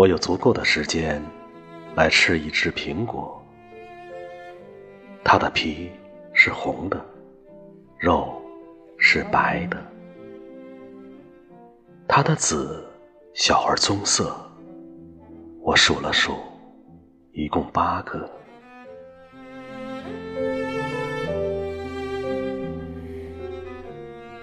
[0.00, 1.22] 我有足够的时间
[1.94, 3.38] 来吃一只苹果，
[5.22, 5.90] 它的皮
[6.32, 6.98] 是红的，
[7.98, 8.40] 肉
[8.96, 9.76] 是白的，
[12.08, 12.82] 它的籽
[13.34, 14.34] 小而棕色。
[15.60, 16.34] 我数了数，
[17.32, 18.26] 一共八个。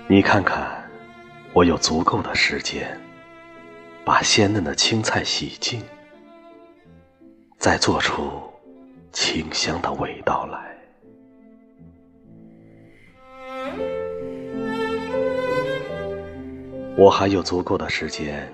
[0.08, 0.88] 你看看，
[1.52, 2.96] 我有足够的时间。
[4.08, 5.84] 把鲜嫩的青菜洗净，
[7.58, 8.42] 再做出
[9.12, 10.78] 清香的味道来。
[16.96, 18.50] 我还有足够的时间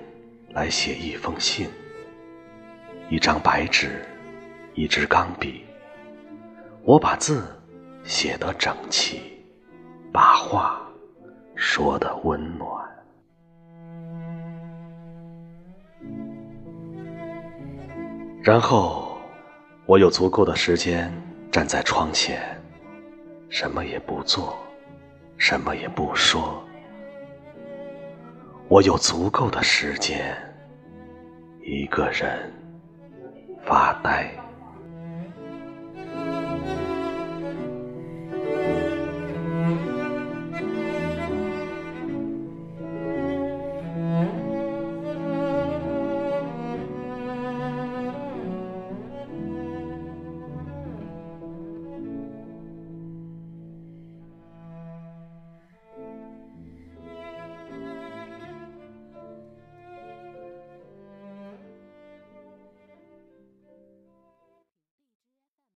[0.54, 1.70] 来写一封信，
[3.08, 4.04] 一张白纸，
[4.74, 5.64] 一支钢笔。
[6.82, 7.46] 我把字
[8.04, 9.22] 写得整齐，
[10.12, 10.82] 把话
[11.56, 12.83] 说得温暖。
[18.44, 19.18] 然后，
[19.86, 21.10] 我有足够的时间
[21.50, 22.42] 站在窗前，
[23.48, 24.54] 什么也不做，
[25.38, 26.62] 什么也不说。
[28.68, 30.36] 我有足够的时间，
[31.62, 32.52] 一个人
[33.66, 34.30] 发呆。